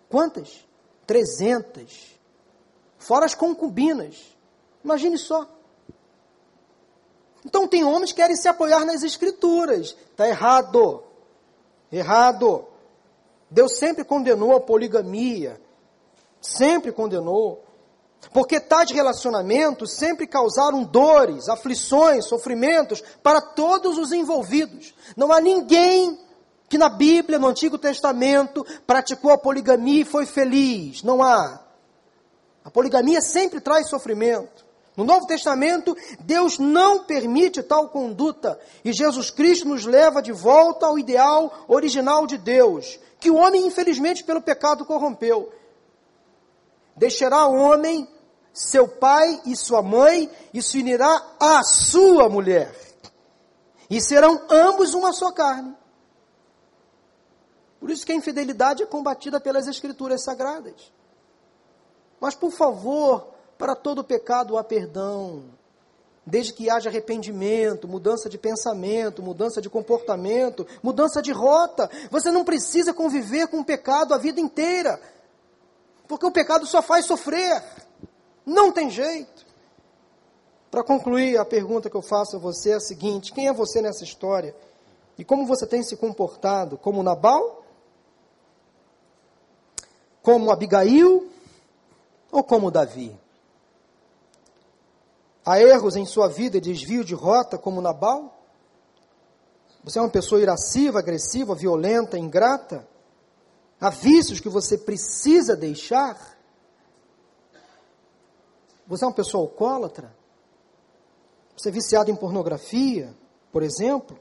[0.08, 0.66] Quantas?
[1.08, 2.15] Trezentas.
[3.06, 4.36] Fora as concubinas.
[4.84, 5.48] Imagine só.
[7.46, 9.96] Então tem homens que querem se apoiar nas escrituras.
[10.10, 11.04] Está errado.
[11.92, 12.66] Errado.
[13.50, 15.62] Deus sempre condenou a poligamia,
[16.42, 17.64] sempre condenou.
[18.34, 24.96] Porque tais relacionamentos sempre causaram dores, aflições, sofrimentos para todos os envolvidos.
[25.16, 26.20] Não há ninguém
[26.68, 31.04] que na Bíblia, no Antigo Testamento, praticou a poligamia e foi feliz.
[31.04, 31.65] Não há.
[32.66, 34.66] A poligamia sempre traz sofrimento.
[34.98, 40.88] No Novo Testamento, Deus não permite tal conduta e Jesus Cristo nos leva de volta
[40.88, 45.54] ao ideal original de Deus, que o homem, infelizmente, pelo pecado corrompeu.
[46.96, 48.08] Deixará o homem
[48.52, 52.74] seu pai e sua mãe e se unirá à sua mulher.
[53.90, 55.76] E serão ambos uma só carne.
[57.80, 60.95] Por isso que a infidelidade é combatida pelas escrituras sagradas.
[62.20, 65.56] Mas, por favor, para todo pecado há perdão
[66.26, 71.90] desde que haja arrependimento, mudança de pensamento, mudança de comportamento, mudança de rota.
[72.10, 75.00] Você não precisa conviver com o pecado a vida inteira,
[76.08, 77.64] porque o pecado só faz sofrer.
[78.46, 79.46] Não tem jeito.
[80.72, 83.82] Para concluir, a pergunta que eu faço a você é a seguinte: quem é você
[83.82, 84.56] nessa história?
[85.18, 86.78] E como você tem se comportado?
[86.78, 87.64] Como Nabal?
[90.22, 91.32] Como Abigail?
[92.36, 93.18] Ou como Davi?
[95.46, 98.38] Há erros em sua vida e desvio de rota, como Nabal?
[99.86, 102.86] Você é uma pessoa irasciva, agressiva, violenta, ingrata?
[103.80, 106.38] Há vícios que você precisa deixar?
[108.86, 110.14] Você é uma pessoa alcoólatra?
[111.56, 113.16] Você é viciado em pornografia,
[113.50, 114.20] por exemplo?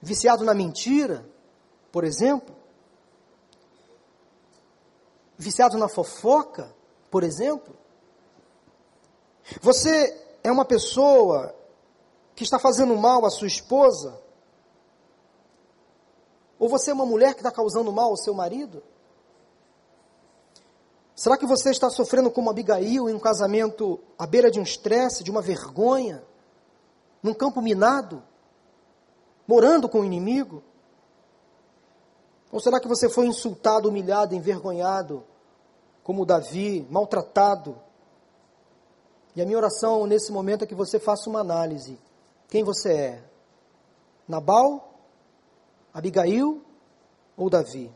[0.00, 1.28] Viciado na mentira,
[1.92, 2.56] por exemplo?
[5.36, 6.74] Viciado na fofoca,
[7.10, 7.76] por exemplo?
[9.60, 11.54] Você é uma pessoa
[12.34, 14.20] que está fazendo mal à sua esposa?
[16.58, 18.82] Ou você é uma mulher que está causando mal ao seu marido?
[21.14, 25.22] Será que você está sofrendo como Abigail em um casamento à beira de um estresse,
[25.22, 26.24] de uma vergonha,
[27.22, 28.22] num campo minado,
[29.46, 30.62] morando com o inimigo?
[32.54, 35.24] Ou será que você foi insultado, humilhado, envergonhado,
[36.04, 37.76] como Davi, maltratado,
[39.34, 41.98] e a minha oração nesse momento é que você faça uma análise.
[42.48, 43.24] Quem você é?
[44.28, 44.88] Nabal?
[45.92, 46.62] Abigail
[47.36, 47.90] ou Davi?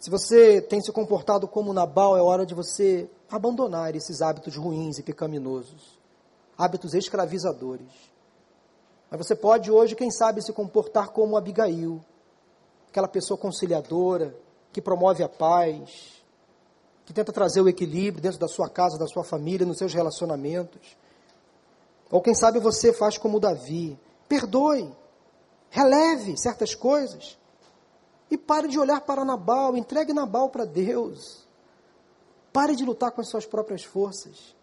[0.00, 4.98] Se você tem se comportado como Nabal, é hora de você abandonar esses hábitos ruins
[4.98, 5.98] e pecaminosos,
[6.56, 7.90] hábitos escravizadores.
[9.10, 12.00] Mas você pode hoje, quem sabe, se comportar como Abigail,
[12.98, 14.36] aquela pessoa conciliadora,
[14.72, 16.20] que promove a paz,
[17.06, 20.96] que tenta trazer o equilíbrio dentro da sua casa, da sua família, nos seus relacionamentos.
[22.10, 24.92] Ou quem sabe você faz como Davi, perdoe,
[25.70, 27.38] releve certas coisas
[28.30, 31.46] e pare de olhar para Nabal, entregue Nabal para Deus.
[32.52, 34.56] Pare de lutar com as suas próprias forças.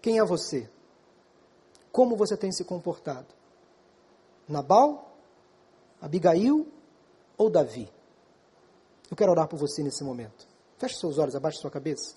[0.00, 0.70] Quem é você?
[1.92, 3.28] Como você tem se comportado?
[4.48, 5.12] Nabal?
[6.00, 6.75] Abigail
[7.36, 7.90] ou Davi?
[9.10, 10.46] Eu quero orar por você nesse momento.
[10.78, 12.14] Feche seus olhos, abaixe sua cabeça.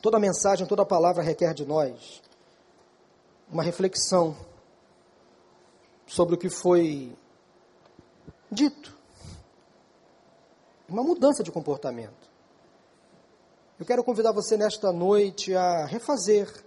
[0.00, 2.22] Toda mensagem, toda palavra requer de nós
[3.50, 4.36] uma reflexão
[6.06, 7.16] sobre o que foi
[8.50, 8.96] dito.
[10.88, 12.30] Uma mudança de comportamento.
[13.78, 16.64] Eu quero convidar você nesta noite a refazer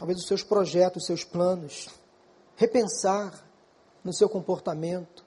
[0.00, 1.90] talvez os seus projetos, os seus planos,
[2.56, 3.46] repensar
[4.02, 5.22] no seu comportamento,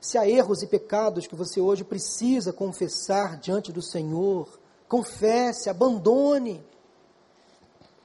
[0.00, 4.48] se há erros e pecados que você hoje precisa confessar diante do Senhor,
[4.88, 6.64] confesse, abandone,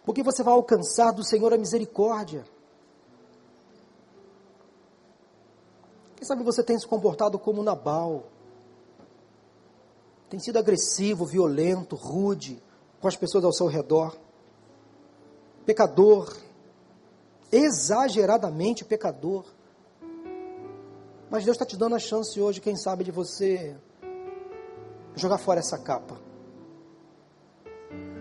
[0.03, 2.43] porque você vai alcançar do Senhor a misericórdia.
[6.15, 8.25] Quem sabe você tem se comportado como Nabal,
[10.29, 12.61] tem sido agressivo, violento, rude
[13.01, 14.15] com as pessoas ao seu redor,
[15.65, 16.33] pecador,
[17.51, 19.45] exageradamente pecador.
[21.31, 23.73] Mas Deus está te dando a chance hoje, quem sabe, de você
[25.15, 26.19] jogar fora essa capa.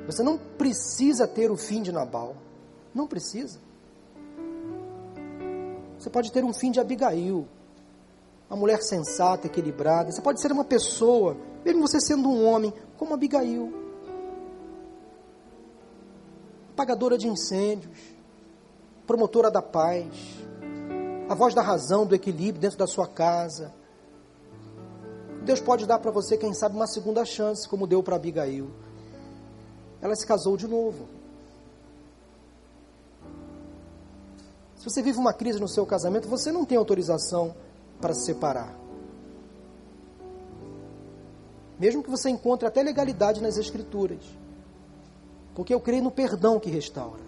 [0.06, 2.36] Você não precisa ter o fim de Nabal.
[2.94, 3.58] Não precisa.
[5.98, 7.48] Você pode ter um fim de Abigail,
[8.48, 10.12] uma mulher sensata, equilibrada.
[10.12, 13.74] Você pode ser uma pessoa, mesmo você sendo um homem, como Abigail,
[16.74, 17.98] apagadora de incêndios,
[19.04, 20.06] promotora da paz,
[21.31, 23.72] a voz da razão, do equilíbrio dentro da sua casa.
[25.45, 28.68] Deus pode dar para você, quem sabe, uma segunda chance, como deu para Abigail.
[30.03, 31.07] Ela se casou de novo.
[34.74, 37.55] Se você vive uma crise no seu casamento, você não tem autorização
[38.01, 38.76] para se separar.
[41.78, 44.24] Mesmo que você encontre até legalidade nas escrituras.
[45.55, 47.22] Porque eu creio no perdão que restaura.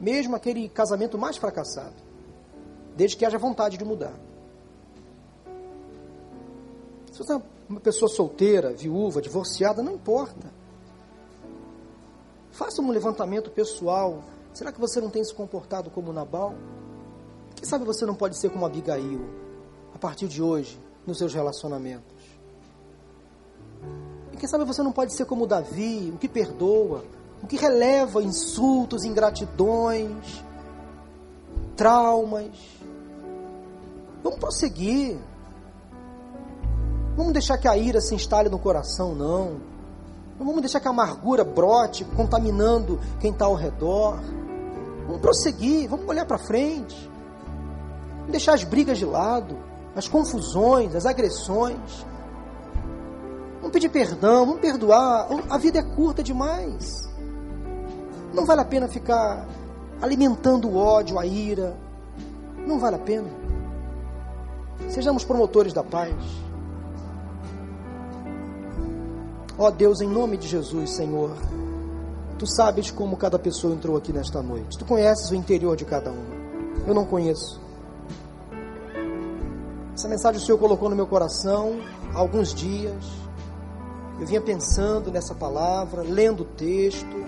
[0.00, 2.03] Mesmo aquele casamento mais fracassado.
[2.96, 4.14] Desde que haja vontade de mudar.
[7.12, 10.52] Se você é uma pessoa solteira, viúva, divorciada, não importa.
[12.50, 14.22] Faça um levantamento pessoal
[14.54, 16.54] Será que você não tem se comportado como Nabal?
[17.56, 19.20] Quem sabe você não pode ser como Abigail
[19.92, 22.14] a partir de hoje nos seus relacionamentos?
[24.32, 27.04] E quem sabe você não pode ser como Davi, o que perdoa,
[27.42, 30.44] o que releva insultos, ingratidões,
[31.76, 32.54] traumas.
[34.24, 35.18] Vamos prosseguir.
[37.14, 39.60] Vamos deixar que a ira se instale no coração, não.
[40.38, 44.18] Não vamos deixar que a amargura brote, contaminando quem está ao redor.
[45.06, 47.10] Vamos prosseguir, vamos olhar para frente.
[48.16, 49.56] Vamos deixar as brigas de lado,
[49.94, 52.06] as confusões, as agressões.
[53.56, 55.28] Vamos pedir perdão, vamos perdoar.
[55.50, 57.08] A vida é curta demais.
[58.32, 59.46] Não vale a pena ficar
[60.00, 61.76] alimentando o ódio, a ira.
[62.66, 63.43] Não vale a pena.
[64.88, 66.14] Sejamos promotores da paz.
[69.58, 71.36] Ó Deus, em nome de Jesus, Senhor.
[72.38, 74.76] Tu sabes como cada pessoa entrou aqui nesta noite.
[74.76, 76.34] Tu conheces o interior de cada uma.
[76.86, 77.60] Eu não conheço.
[79.94, 81.80] Essa mensagem o Senhor colocou no meu coração
[82.12, 83.04] há alguns dias.
[84.20, 87.23] Eu vinha pensando nessa palavra, lendo o texto.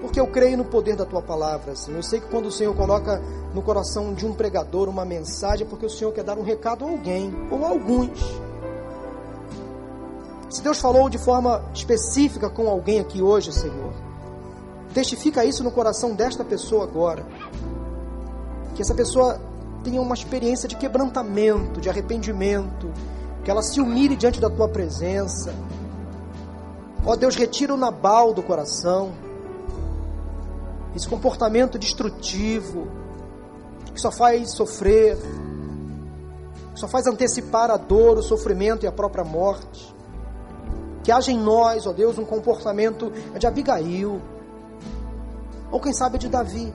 [0.00, 1.98] Porque eu creio no poder da tua palavra, Senhor.
[1.98, 3.20] Eu sei que quando o Senhor coloca
[3.52, 6.84] no coração de um pregador uma mensagem, é porque o Senhor quer dar um recado
[6.84, 8.18] a alguém, ou a alguns.
[10.48, 13.92] Se Deus falou de forma específica com alguém aqui hoje, Senhor,
[14.92, 17.24] testifica isso no coração desta pessoa agora.
[18.74, 19.40] Que essa pessoa
[19.84, 22.90] tenha uma experiência de quebrantamento, de arrependimento,
[23.44, 25.54] que ela se humilhe diante da tua presença.
[27.04, 29.12] Ó Deus, retira o Nabal do coração,
[30.94, 32.88] esse comportamento destrutivo,
[33.94, 35.16] que só faz sofrer,
[36.74, 39.94] que só faz antecipar a dor, o sofrimento e a própria morte.
[41.02, 44.20] Que haja em nós, ó Deus, um comportamento de Abigail,
[45.70, 46.72] ou quem sabe de Davi.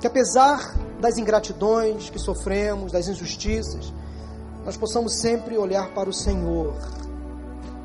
[0.00, 3.92] Que apesar das ingratidões que sofremos, das injustiças,
[4.64, 6.74] nós possamos sempre olhar para o Senhor,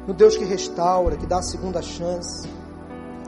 [0.07, 2.49] no Deus que restaura, que dá a segunda chance,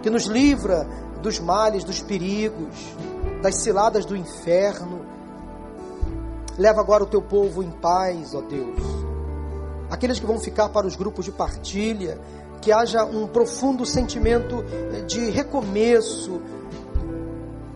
[0.02, 0.88] que nos livra
[1.22, 2.96] dos males, dos perigos,
[3.42, 5.06] das ciladas do inferno.
[6.58, 9.02] Leva agora o teu povo em paz, ó Deus
[9.92, 12.18] aqueles que vão ficar para os grupos de partilha,
[12.62, 14.64] que haja um profundo sentimento
[15.06, 16.42] de recomeço,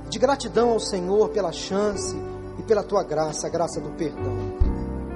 [0.10, 2.16] de gratidão ao Senhor pela chance
[2.58, 4.34] e pela tua graça, a graça do perdão.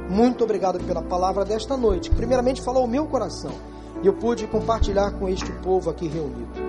[0.10, 3.54] Muito obrigado pela palavra desta noite, que primeiramente falou ao meu coração
[4.04, 6.69] e eu pude compartilhar com este povo aqui reunido.